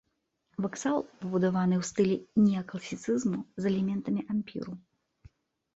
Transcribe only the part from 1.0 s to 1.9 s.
пабудаваны ў